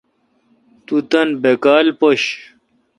[0.85, 2.33] تو تان بیکال پیشہ۔